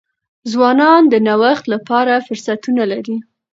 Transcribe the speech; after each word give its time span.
ځوانان 0.51 1.01
د 1.09 1.13
نوښت 1.27 1.65
لپاره 1.73 2.13
فرصتونه 2.27 2.83
لري. 2.91 3.17